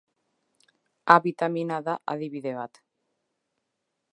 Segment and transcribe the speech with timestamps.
[1.15, 2.81] A bitamina eda adibide bat.